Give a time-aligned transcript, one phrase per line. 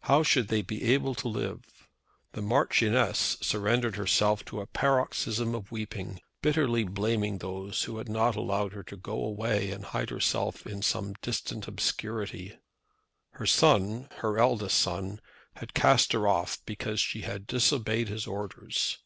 [0.00, 1.88] How should they be able to live?
[2.32, 8.36] The Marchioness surrendered herself to a paroxysm of weeping, bitterly blaming those who had not
[8.36, 12.58] allowed her to go away and hide herself in some distant obscurity.
[13.30, 15.18] Her son, her eldest son,
[15.56, 18.98] had cast her off because she had disobeyed his orders!